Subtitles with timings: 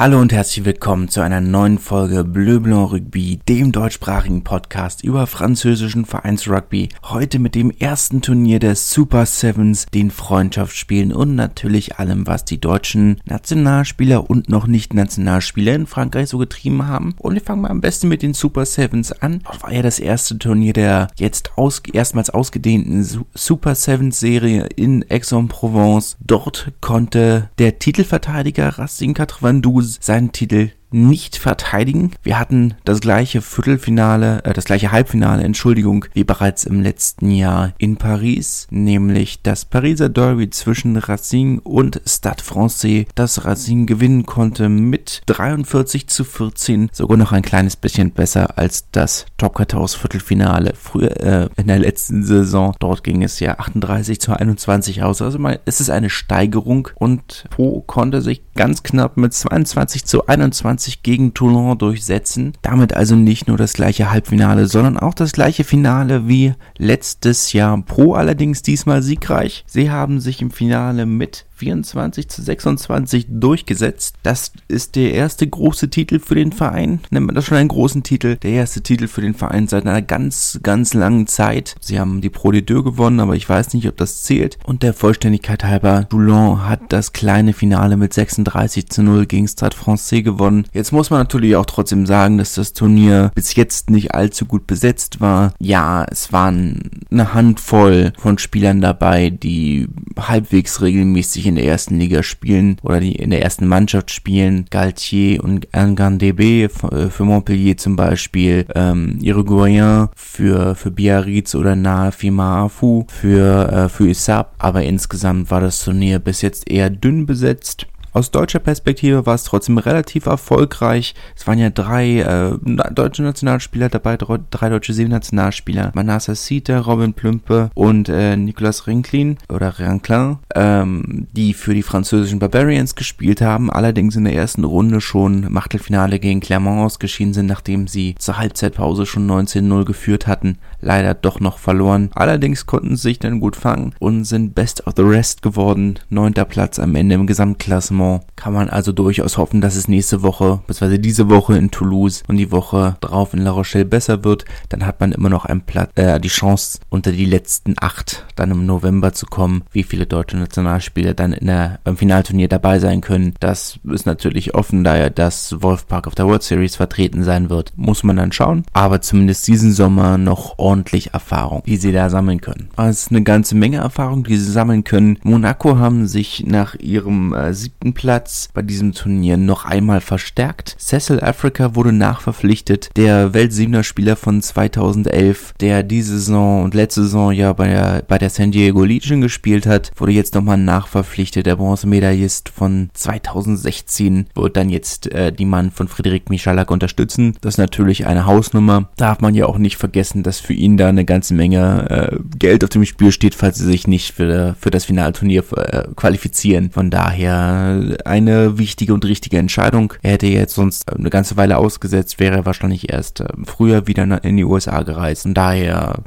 [0.00, 5.26] Hallo und herzlich willkommen zu einer neuen Folge Bleu Blanc Rugby, dem deutschsprachigen Podcast über
[5.26, 6.88] französischen Vereinsrugby.
[7.02, 12.58] Heute mit dem ersten Turnier der Super Sevens, den Freundschaftsspielen und natürlich allem, was die
[12.58, 17.14] deutschen Nationalspieler und noch nicht Nationalspieler in Frankreich so getrieben haben.
[17.18, 19.42] Und wir fangen mal am besten mit den Super Sevens an.
[19.46, 25.04] Das war ja das erste Turnier der jetzt aus, erstmals ausgedehnten Super Sevens Serie in
[25.10, 26.16] Aix-en-Provence.
[26.20, 32.12] Dort konnte der Titelverteidiger Racing Katrovandou seinen Titel nicht verteidigen.
[32.22, 37.72] Wir hatten das gleiche Viertelfinale, äh, das gleiche Halbfinale, Entschuldigung, wie bereits im letzten Jahr
[37.78, 44.68] in Paris, nämlich das Pariser Derby zwischen Racing und Stade Francais, das Racing gewinnen konnte
[44.68, 50.72] mit 43 zu 14, sogar noch ein kleines bisschen besser als das Top 14 Viertelfinale
[50.74, 52.74] früher äh, in der letzten Saison.
[52.78, 55.22] Dort ging es ja 38 zu 21 aus.
[55.22, 60.26] Also mal, es ist eine Steigerung und Po konnte sich ganz knapp mit 22 zu
[60.26, 62.54] 21 20 gegen Toulon durchsetzen.
[62.62, 67.82] Damit also nicht nur das gleiche Halbfinale, sondern auch das gleiche Finale wie letztes Jahr.
[67.82, 69.64] Pro allerdings diesmal siegreich.
[69.66, 74.16] Sie haben sich im Finale mit 24 zu 26 durchgesetzt.
[74.22, 77.00] Das ist der erste große Titel für den Verein.
[77.10, 78.36] Nennt man das schon einen großen Titel?
[78.36, 81.76] Der erste Titel für den Verein seit einer ganz, ganz langen Zeit.
[81.80, 84.58] Sie haben die Pro de Deux gewonnen, aber ich weiß nicht, ob das zählt.
[84.64, 89.76] Und der Vollständigkeit halber, Toulon hat das kleine Finale mit 36 zu 0 gegen Stade
[89.76, 90.64] Francais gewonnen.
[90.72, 94.66] Jetzt muss man natürlich auch trotzdem sagen, dass das Turnier bis jetzt nicht allzu gut
[94.66, 95.52] besetzt war.
[95.58, 102.22] Ja, es waren eine Handvoll von Spielern dabei, die halbwegs regelmäßig in der ersten Liga
[102.22, 104.66] spielen oder die in der ersten Mannschaft spielen.
[104.70, 113.04] Galtier und Ngandebe für Montpellier zum Beispiel, ähm, Irigoyen für, für Biarritz oder Nafi Maafu
[113.08, 114.54] für, äh, für Isab.
[114.58, 117.86] Aber insgesamt war das Turnier bis jetzt eher dünn besetzt.
[118.12, 121.14] Aus deutscher Perspektive war es trotzdem relativ erfolgreich.
[121.36, 122.58] Es waren ja drei äh,
[122.92, 125.92] deutsche Nationalspieler dabei, drei deutsche Seenationalspieler.
[125.94, 132.40] Manassa Sita, Robin Plümpe und äh, Nicolas Rinklin oder Ranklin, ähm, die für die französischen
[132.40, 137.46] Barbarians gespielt haben, allerdings in der ersten Runde schon im Achtelfinale gegen Clermont ausgeschieden sind,
[137.46, 140.58] nachdem sie zur Halbzeitpause schon 19-0 geführt hatten.
[140.80, 142.10] Leider doch noch verloren.
[142.14, 145.98] Allerdings konnten sie sich dann gut fangen und sind Best of the Rest geworden.
[146.08, 150.22] Neunter Platz am Ende im Gesamtklassement Engagement kann man also durchaus hoffen, dass es nächste
[150.22, 154.46] Woche, beziehungsweise diese Woche in Toulouse und die Woche drauf in La Rochelle besser wird.
[154.70, 158.50] Dann hat man immer noch einen Platz, äh, die Chance, unter die letzten acht dann
[158.50, 159.62] im November zu kommen.
[159.72, 164.54] Wie viele deutsche Nationalspieler dann in der, beim Finalturnier dabei sein können, das ist natürlich
[164.54, 167.72] offen, da ja das Wolfpark auf der World Series vertreten sein wird.
[167.76, 168.64] Muss man dann schauen.
[168.72, 172.70] Aber zumindest diesen Sommer noch ordentlich Erfahrung, die sie da sammeln können.
[172.76, 175.18] Also es ist eine ganze Menge Erfahrung, die sie sammeln können.
[175.22, 180.76] Monaco haben sich nach ihrem äh, siebten Platz bei diesem Turnier noch einmal verstärkt.
[180.78, 187.52] Cecil Africa wurde nachverpflichtet, der Weltsiebener-Spieler von 2011, der diese Saison und letzte Saison ja
[187.52, 191.46] bei der, bei der San Diego Legion gespielt hat, wurde jetzt nochmal nachverpflichtet.
[191.46, 197.36] Der Bronzemedaillist von 2016 wird dann jetzt äh, die Mann von Friedrich Michalak unterstützen.
[197.40, 198.88] Das ist natürlich eine Hausnummer.
[198.96, 202.64] Darf man ja auch nicht vergessen, dass für ihn da eine ganze Menge äh, Geld
[202.64, 206.70] auf dem Spiel steht, falls sie sich nicht für, für das Finalturnier äh, qualifizieren.
[206.70, 209.94] Von daher eine wichtige und richtige Entscheidung.
[210.02, 214.22] Er hätte jetzt sonst eine ganze Weile ausgesetzt, wäre er wahrscheinlich erst ähm, früher wieder
[214.24, 215.26] in die USA gereist.
[215.26, 216.02] Und daher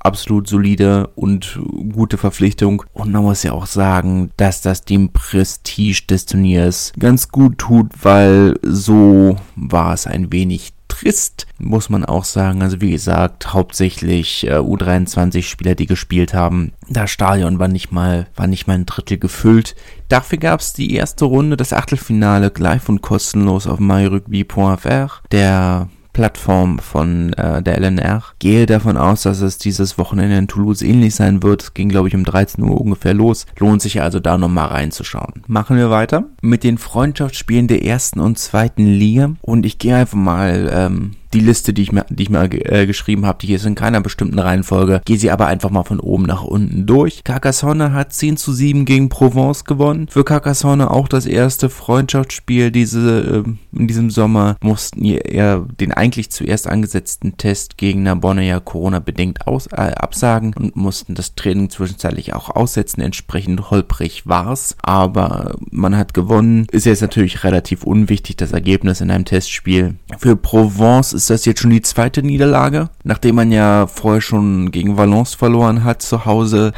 [0.00, 1.60] absolut solide und
[1.92, 2.84] gute Verpflichtung.
[2.92, 7.92] Und man muss ja auch sagen, dass das dem Prestige des Turniers ganz gut tut,
[8.02, 12.62] weil so war es ein wenig trist, muss man auch sagen.
[12.62, 16.72] Also wie gesagt, hauptsächlich äh, U23-Spieler, die gespielt haben.
[16.88, 19.76] Das Stadion war nicht mal, war nicht mal ein Drittel gefüllt.
[20.08, 25.20] Dafür gab es die erste Runde, das Achtelfinale, live und kostenlos auf myrugby.fr.
[25.30, 25.88] Der
[26.18, 28.24] Plattform von äh, der LNR.
[28.40, 31.76] Gehe davon aus, dass es dieses Wochenende in Toulouse ähnlich sein wird.
[31.76, 33.46] Ging, glaube ich, um 13 Uhr ungefähr los.
[33.60, 35.44] Lohnt sich also da nochmal reinzuschauen.
[35.46, 39.30] Machen wir weiter mit den Freundschaftsspielen der ersten und zweiten Liga.
[39.42, 42.86] Und ich gehe einfach mal ähm, die Liste, die ich mir, die ich mir äh,
[42.86, 45.02] geschrieben habe, die ist in keiner bestimmten Reihenfolge.
[45.04, 47.24] Gehe sie aber einfach mal von oben nach unten durch.
[47.24, 50.06] Carcassonne hat 10 zu 7 gegen Provence gewonnen.
[50.08, 54.56] Für Carcassonne auch das erste Freundschaftsspiel diese, äh, in diesem Sommer.
[54.62, 61.14] Mussten ja den eigentlich zuerst angesetzten Testgegner Bonne ja Corona-bedingt aus, äh, absagen und mussten
[61.14, 63.00] das Training zwischenzeitlich auch aussetzen.
[63.00, 64.76] Entsprechend holprig war's.
[64.82, 66.66] Aber man hat gewonnen.
[66.70, 69.96] Ist jetzt natürlich relativ unwichtig, das Ergebnis in einem Testspiel.
[70.18, 74.98] Für Provence ist das jetzt schon die zweite Niederlage nachdem man ja vorher schon gegen
[74.98, 76.72] Valence verloren hat zu Hause.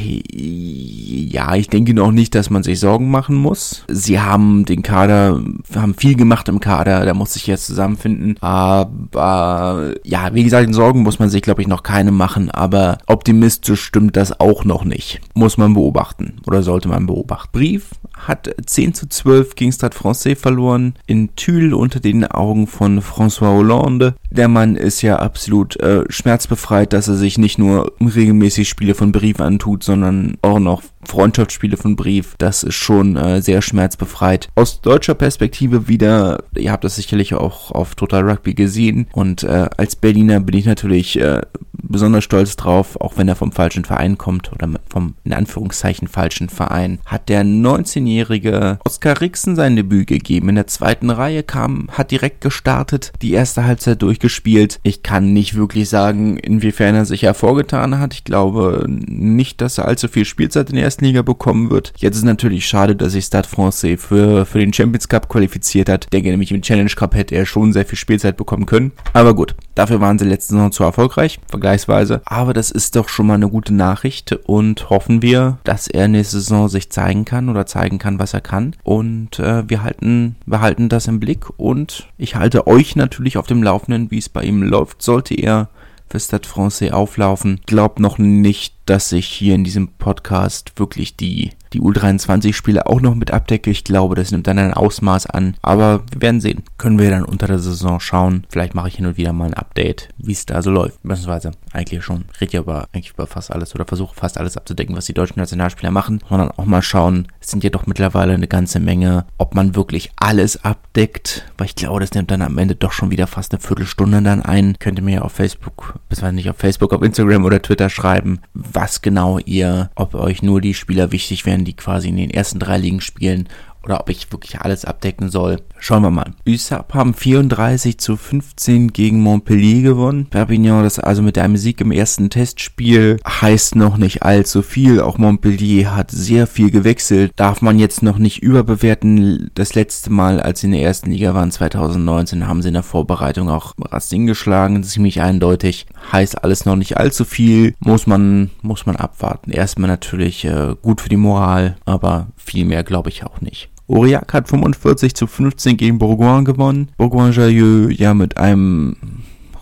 [0.00, 3.84] Ja, ich denke noch nicht, dass man sich Sorgen machen muss.
[3.88, 5.42] Sie haben den Kader,
[5.74, 8.36] haben viel gemacht im Kader, da muss sich jetzt zusammenfinden.
[8.40, 12.50] Aber ja, wie gesagt, Sorgen muss man sich, glaube ich, noch keine machen.
[12.50, 15.20] Aber optimistisch stimmt das auch noch nicht.
[15.34, 17.50] Muss man beobachten oder sollte man beobachten.
[17.52, 20.94] Brief hat 10 zu 12 gegen Stade Francais verloren.
[21.06, 24.14] In Tulle unter den Augen von François Hollande.
[24.30, 29.12] Der Mann ist ja absolut äh, schmerzbefreit, dass er sich nicht nur regelmäßig Spiele von
[29.12, 32.34] Brief antut, sondern auch noch Freundschaftsspiele von Brief.
[32.38, 34.48] Das ist schon äh, sehr schmerzbefreit.
[34.54, 39.08] Aus deutscher Perspektive wieder, ihr habt das sicherlich auch auf Total Rugby gesehen.
[39.12, 41.40] Und äh, als Berliner bin ich natürlich äh,
[41.72, 46.48] besonders stolz drauf, auch wenn er vom falschen Verein kommt oder vom in Anführungszeichen falschen
[46.48, 50.50] Verein, hat der 19-jährige Oskar Rixen sein Debüt gegeben.
[50.50, 54.80] In der zweiten Reihe kam, hat direkt gestartet, die erste Halbzeit durchgespielt.
[54.82, 58.14] Ich kann nicht wirklich sagen, inwiefern er sich hervorgetan hat.
[58.14, 61.92] Ich glaube nicht, dass er allzu viel Spielzeit in der ersten Liga bekommen wird.
[61.96, 66.04] Jetzt ist natürlich schade, dass sich Stade Francais für, für den Champions Cup qualifiziert hat.
[66.04, 68.92] Ich denke nämlich im Challenge Cup hätte er schon sehr viel Spielzeit bekommen können.
[69.12, 71.38] Aber gut, dafür waren sie letzte Saison zu erfolgreich.
[71.48, 72.22] Vergleich vergleichsweise.
[72.24, 76.40] Aber das ist doch schon mal eine gute Nachricht und hoffen wir, dass er nächste
[76.40, 78.74] Saison sich zeigen kann oder zeigen kann, was er kann.
[78.82, 83.46] Und äh, wir halten, wir halten das im Blick und ich halte euch natürlich auf
[83.46, 85.02] dem Laufenden, wie es bei ihm läuft.
[85.02, 85.68] Sollte er
[86.10, 87.60] für Stade Francais auflaufen.
[87.66, 93.14] Glaubt noch nicht, dass ich hier in diesem Podcast wirklich die die U23-Spiele auch noch
[93.14, 93.70] mit abdecke.
[93.70, 95.54] Ich glaube, das nimmt dann ein Ausmaß an.
[95.62, 96.62] Aber wir werden sehen.
[96.78, 98.46] Können wir dann unter der Saison schauen.
[98.48, 101.02] Vielleicht mache ich hin und wieder mal ein Update, wie es da so läuft.
[101.02, 102.24] Beziehungsweise eigentlich schon.
[102.40, 105.38] Rede ja aber eigentlich über fast alles oder versuche fast alles abzudecken, was die deutschen
[105.38, 106.20] Nationalspieler machen.
[106.28, 110.10] Dann auch mal schauen, es sind ja doch mittlerweile eine ganze Menge, ob man wirklich
[110.16, 111.46] alles abdeckt.
[111.56, 114.42] Weil ich glaube, das nimmt dann am Ende doch schon wieder fast eine Viertelstunde dann
[114.42, 114.78] ein.
[114.78, 118.40] Könnt ihr mir ja auf Facebook, beziehungsweise nicht auf Facebook, auf Instagram oder Twitter schreiben,
[118.54, 122.58] was genau ihr, ob euch nur die Spieler wichtig wären, die quasi in den ersten
[122.58, 123.48] drei Ligen spielen
[123.88, 125.56] oder ob ich wirklich alles abdecken soll.
[125.78, 126.32] Schauen wir mal.
[126.46, 130.26] USAP haben 34 zu 15 gegen Montpellier gewonnen.
[130.26, 135.00] Perpignan, das also mit einem Sieg im ersten Testspiel heißt noch nicht allzu viel.
[135.00, 137.32] Auch Montpellier hat sehr viel gewechselt.
[137.36, 139.50] Darf man jetzt noch nicht überbewerten.
[139.54, 142.82] Das letzte Mal, als sie in der ersten Liga waren, 2019, haben sie in der
[142.82, 144.82] Vorbereitung auch Racing geschlagen.
[144.84, 145.86] Ziemlich eindeutig.
[146.12, 147.74] Heißt alles noch nicht allzu viel.
[147.80, 149.50] Muss man, muss man abwarten.
[149.50, 153.70] Erstmal natürlich äh, gut für die Moral, aber viel mehr glaube ich auch nicht.
[153.88, 156.88] Aurillac hat 45 zu 15 gegen Bourgoin gewonnen.
[156.98, 158.96] Bourgoin-Jallieu ja mit einem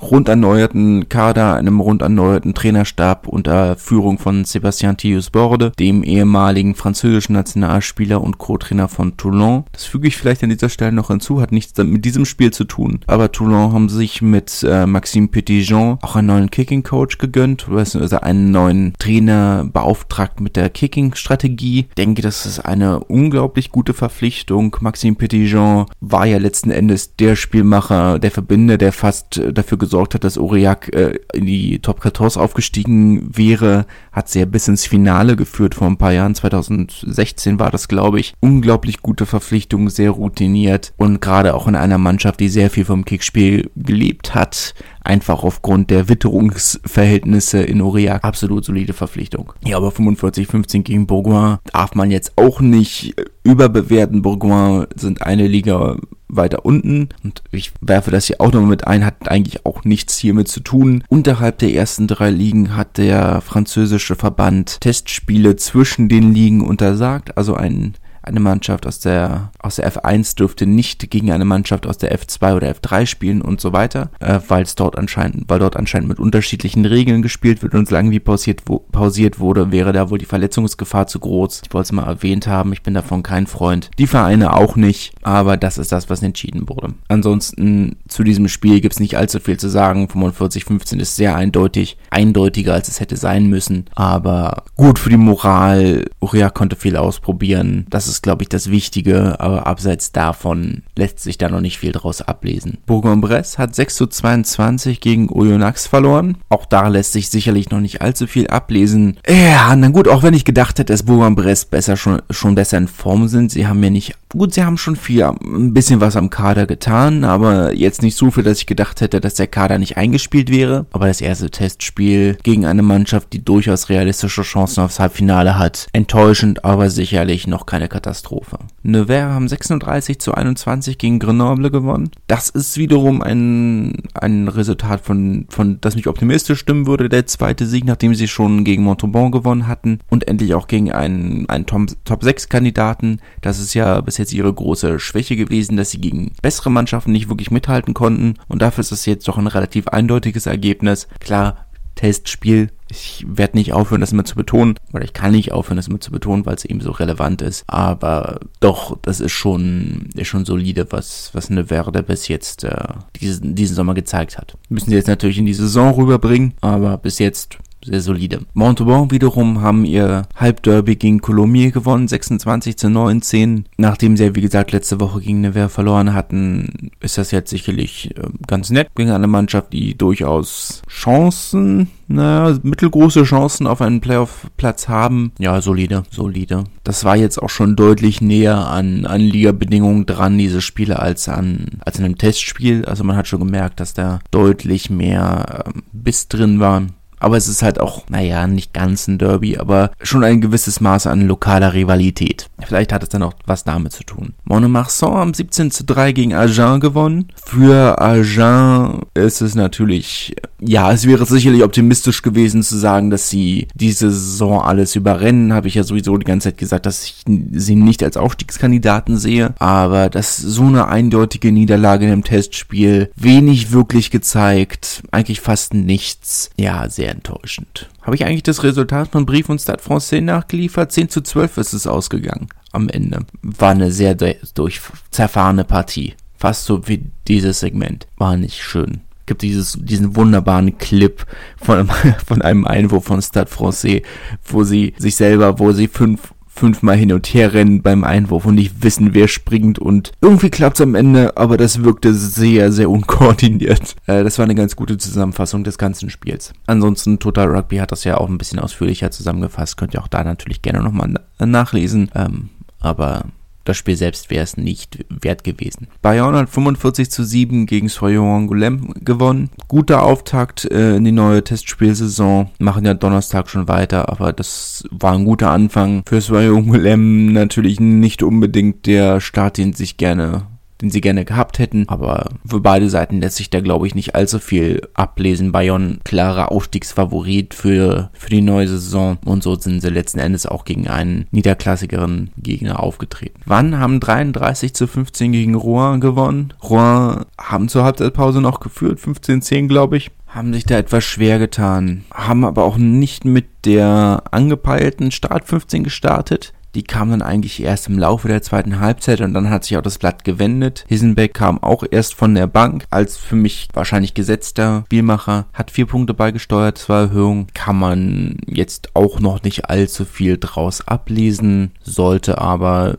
[0.01, 7.35] rund erneuerten Kader, einem rund erneuerten Trainerstab unter Führung von Sébastien Thius-Borde, dem ehemaligen französischen
[7.35, 9.65] Nationalspieler und Co-Trainer von Toulon.
[9.73, 12.65] Das füge ich vielleicht an dieser Stelle noch hinzu, hat nichts mit diesem Spiel zu
[12.65, 13.01] tun.
[13.07, 18.51] Aber Toulon haben sich mit äh, Maxime Petitjean auch einen neuen Kicking-Coach gegönnt, beziehungsweise einen
[18.51, 21.87] neuen Trainer beauftragt mit der Kicking-Strategie.
[21.97, 24.77] Denke, das ist eine unglaublich gute Verpflichtung.
[24.81, 30.25] Maxime Petitjean war ja letzten Endes der Spielmacher, der Verbinder, der fast dafür gesorgt hat,
[30.25, 35.37] dass Aurillac äh, in die Top 14 aufgestiegen wäre, hat sie ja bis ins Finale
[35.37, 36.35] geführt vor ein paar Jahren.
[36.35, 38.35] 2016 war das, glaube ich.
[38.41, 43.05] Unglaublich gute Verpflichtung, sehr routiniert und gerade auch in einer Mannschaft, die sehr viel vom
[43.05, 44.75] Kickspiel gelebt hat,
[45.07, 49.53] einfach aufgrund der Witterungsverhältnisse in Aurillac absolut solide Verpflichtung.
[49.65, 53.15] Ja, aber 45-15 gegen Bourgoin darf man jetzt auch nicht
[53.45, 54.23] überbewerten.
[54.23, 55.97] Bourgoin sind eine Liga
[56.29, 60.19] weiter unten und ich werfe das hier auch noch mit ein, hat eigentlich auch nichts
[60.19, 61.05] hiermit zu tun.
[61.09, 67.55] Unterhalb der ersten drei Ligen hat der französische Verband Testspiele zwischen den Ligen untersagt, also
[67.55, 67.95] ein
[68.27, 72.57] eine Mannschaft aus der, aus der F1 dürfte nicht gegen eine Mannschaft aus der F2
[72.57, 76.19] oder F3 spielen und so weiter, äh, weil es dort anscheinend, weil dort anscheinend mit
[76.19, 80.25] unterschiedlichen Regeln gespielt wird und solange wie pausiert, wo, pausiert wurde, wäre da wohl die
[80.25, 81.63] Verletzungsgefahr zu groß.
[81.65, 83.91] Ich wollte es mal erwähnt haben, ich bin davon kein Freund.
[83.99, 86.95] Die Vereine auch nicht, aber das ist das, was entschieden wurde.
[87.09, 90.07] Ansonsten zu diesem Spiel gibt es nicht allzu viel zu sagen.
[90.07, 96.05] 45-15 ist sehr eindeutig, eindeutiger als es hätte sein müssen, aber gut für die Moral.
[96.21, 97.87] Uria konnte viel ausprobieren.
[97.91, 101.79] Das ist ist, glaube ich, das Wichtige, aber abseits davon lässt sich da noch nicht
[101.79, 102.79] viel draus ablesen.
[102.87, 106.39] Bourg-en-Bresse hat 6 zu 22 gegen Oyonnax verloren.
[106.49, 109.19] Auch da lässt sich sicherlich noch nicht allzu viel ablesen.
[109.29, 112.89] Ja, na gut, auch wenn ich gedacht hätte, dass Bourg-en-Bresse besser schon, schon besser in
[112.89, 113.53] Form sind.
[113.53, 117.25] Sie haben ja nicht, gut, sie haben schon viel, ein bisschen was am Kader getan,
[117.25, 120.87] aber jetzt nicht so viel, dass ich gedacht hätte, dass der Kader nicht eingespielt wäre.
[120.91, 126.65] Aber das erste Testspiel gegen eine Mannschaft, die durchaus realistische Chancen aufs Halbfinale hat, enttäuschend,
[126.65, 128.59] aber sicherlich noch keine Katastrophe Katastrophe.
[128.85, 132.13] Nevers haben 36 zu 21 gegen Grenoble gewonnen.
[132.29, 137.09] Das ist wiederum ein, ein Resultat, von, von das mich optimistisch stimmen würde.
[137.09, 141.49] Der zweite Sieg, nachdem sie schon gegen Montauban gewonnen hatten und endlich auch gegen einen,
[141.49, 143.21] einen Top-6-Kandidaten.
[143.41, 147.29] Das ist ja bis jetzt ihre große Schwäche gewesen, dass sie gegen bessere Mannschaften nicht
[147.29, 148.35] wirklich mithalten konnten.
[148.47, 151.09] Und dafür ist es jetzt doch ein relativ eindeutiges Ergebnis.
[151.19, 151.66] Klar,
[151.97, 152.71] Testspiel.
[152.89, 156.01] Ich werde nicht aufhören, das immer zu betonen, oder ich kann nicht aufhören, das immer
[156.01, 157.65] zu betonen, weil es eben so relevant ist.
[157.67, 162.85] Aber doch, das ist schon, ist schon solide, was, was eine Werde bis jetzt äh,
[163.21, 164.57] diesen, diesen Sommer gezeigt hat.
[164.69, 168.41] Müssen sie jetzt natürlich in die Saison rüberbringen, aber bis jetzt sehr solide.
[168.55, 173.67] Montauban wiederum haben ihr Halbderby gegen Colomiers gewonnen, 26 zu 19.
[173.77, 178.17] Nachdem sie ja, wie gesagt, letzte Woche gegen Nevers verloren hatten, ist das jetzt sicherlich
[178.17, 184.89] äh, ganz nett gegen eine Mannschaft, die durchaus Chancen, naja, mittelgroße Chancen auf einen Playoff-Platz
[184.89, 185.33] haben.
[185.39, 186.65] Ja, solide, solide.
[186.85, 191.81] Das war jetzt auch schon deutlich näher an, an Liga-Bedingungen dran, diese Spiele, als an,
[191.85, 192.85] als in einem Testspiel.
[192.85, 196.83] Also man hat schon gemerkt, dass da deutlich mehr ähm, Biss drin war.
[197.27, 201.09] Aber es ist halt auch, naja, nicht ganz ein Derby, aber schon ein gewisses Maß
[201.09, 202.49] an lokaler Rivalität.
[202.65, 204.35] Vielleicht hat es dann auch was damit zu tun.
[204.45, 207.33] Monomarsan haben 17 zu 3 gegen Agen gewonnen.
[207.45, 213.69] Für Agen ist es natürlich, ja, es wäre sicherlich optimistisch gewesen zu sagen, dass sie
[213.75, 215.53] diese Saison alles überrennen.
[215.53, 217.23] Habe ich ja sowieso die ganze Zeit gesagt, dass ich
[217.53, 219.55] sie nicht als Aufstiegskandidaten sehe.
[219.59, 226.51] Aber dass so eine eindeutige Niederlage in einem Testspiel wenig wirklich gezeigt, eigentlich fast nichts.
[226.57, 227.89] Ja, sehr sehr enttäuschend.
[228.03, 230.91] Habe ich eigentlich das Resultat von Brief und Stade Francais nachgeliefert?
[230.91, 233.21] 10 zu 12 ist es ausgegangen am Ende.
[233.43, 236.15] War eine sehr durch zerfahrene Partie.
[236.37, 238.09] Fast so wie dieses Segment.
[238.17, 241.89] War nicht schön gibt dieses, diesen wunderbaren Clip von,
[242.27, 244.03] von einem Einwurf von Stade Francais,
[244.45, 248.55] wo sie sich selber, wo sie fünf fünfmal hin und her rennen beim Einwurf und
[248.55, 253.95] nicht wissen, wer springt und irgendwie klappt's am Ende, aber das wirkte sehr, sehr unkoordiniert.
[254.07, 256.53] Äh, das war eine ganz gute Zusammenfassung des ganzen Spiels.
[256.67, 260.23] Ansonsten Total Rugby hat das ja auch ein bisschen ausführlicher zusammengefasst, könnt ihr auch da
[260.23, 262.11] natürlich gerne nochmal nachlesen.
[262.15, 263.25] Ähm, aber
[263.67, 265.89] das Spiel selbst wäre es nicht wert gewesen.
[266.03, 269.51] Bayern hat 45 zu 7 gegen Soyon Angoulême gewonnen.
[269.69, 272.51] Guter Auftakt äh, in die neue Testspielsaison.
[272.59, 276.03] Machen ja Donnerstag schon weiter, aber das war ein guter Anfang.
[276.07, 280.47] Für Soyon Angoulême natürlich nicht unbedingt der Start, den sich gerne
[280.81, 281.89] den sie gerne gehabt hätten.
[281.89, 285.53] Aber für beide Seiten lässt sich da, glaube ich, nicht allzu viel ablesen.
[285.53, 289.19] Bayern klarer Aufstiegsfavorit für, für die neue Saison.
[289.25, 293.41] Und so sind sie letzten Endes auch gegen einen niederklassigeren Gegner aufgetreten.
[293.47, 296.53] Wann haben 33 zu 15 gegen Rouen gewonnen?
[296.63, 302.05] Rouen haben zur Halbzeitpause noch geführt, 15-10, glaube ich haben sich da etwas schwer getan,
[302.13, 306.53] haben aber auch nicht mit der angepeilten Start 15 gestartet.
[306.77, 309.83] Die kam dann eigentlich erst im Laufe der zweiten Halbzeit und dann hat sich auch
[309.83, 310.85] das Blatt gewendet.
[310.89, 315.87] Hisenbeck kam auch erst von der Bank als für mich wahrscheinlich gesetzter Spielmacher, hat vier
[315.87, 317.47] Punkte beigesteuert zur Erhöhung.
[317.55, 322.99] Kann man jetzt auch noch nicht allzu viel draus ablesen, sollte aber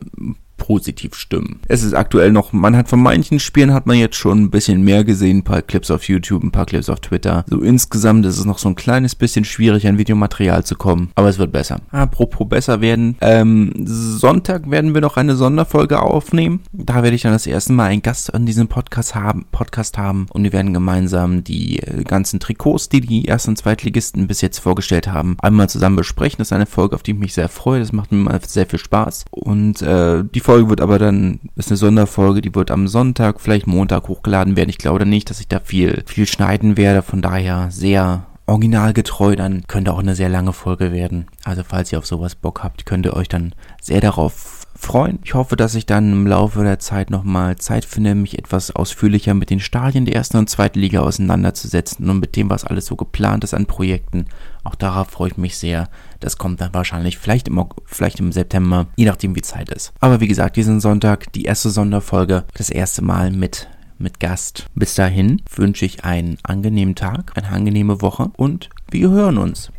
[0.58, 1.60] positiv stimmen.
[1.68, 4.82] Es ist aktuell noch, man hat von manchen Spielen hat man jetzt schon ein bisschen
[4.82, 7.44] mehr gesehen, ein paar Clips auf YouTube, ein paar Clips auf Twitter.
[7.48, 11.28] So insgesamt ist es noch so ein kleines bisschen schwierig, an Videomaterial zu kommen, aber
[11.28, 11.80] es wird besser.
[11.90, 16.60] Apropos besser werden, ähm, Sonntag werden wir noch eine Sonderfolge aufnehmen.
[16.72, 20.26] Da werde ich dann das erste Mal einen Gast an diesem Podcast haben, Podcast haben
[20.30, 24.58] und wir werden gemeinsam die äh, ganzen Trikots, die die ersten und zweitligisten bis jetzt
[24.58, 26.38] vorgestellt haben, einmal zusammen besprechen.
[26.38, 27.80] Das ist eine Folge, auf die ich mich sehr freue.
[27.80, 31.68] Das macht mir mal sehr viel Spaß und äh, die Folge wird aber dann, ist
[31.68, 34.70] eine Sonderfolge, die wird am Sonntag, vielleicht Montag hochgeladen werden.
[34.70, 37.02] Ich glaube nicht, dass ich da viel, viel schneiden werde.
[37.02, 41.26] Von daher sehr originalgetreu, dann könnte auch eine sehr lange Folge werden.
[41.44, 45.18] Also falls ihr auf sowas Bock habt, könnt ihr euch dann sehr darauf freuen.
[45.24, 49.34] Ich hoffe, dass ich dann im Laufe der Zeit nochmal Zeit finde, mich etwas ausführlicher
[49.34, 52.96] mit den Stadien der ersten und zweiten Liga auseinanderzusetzen und mit dem, was alles so
[52.96, 54.26] geplant ist an Projekten.
[54.64, 55.88] Auch darauf freue ich mich sehr.
[56.20, 59.92] Das kommt dann wahrscheinlich vielleicht im, vielleicht im September, je nachdem wie Zeit ist.
[60.00, 63.68] Aber wie gesagt, diesen Sonntag die erste Sonderfolge, das erste Mal mit
[64.00, 64.66] mit Gast.
[64.76, 69.72] Bis dahin wünsche ich einen angenehmen Tag, eine angenehme Woche und wir hören uns.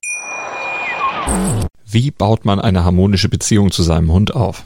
[1.85, 4.65] Wie baut man eine harmonische Beziehung zu seinem Hund auf?